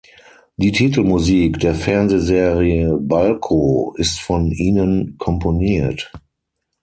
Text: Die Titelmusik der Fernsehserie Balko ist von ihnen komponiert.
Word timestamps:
Die 0.57 0.71
Titelmusik 0.71 1.59
der 1.59 1.75
Fernsehserie 1.75 2.97
Balko 2.99 3.93
ist 3.97 4.19
von 4.19 4.49
ihnen 4.51 5.15
komponiert. 5.19 6.11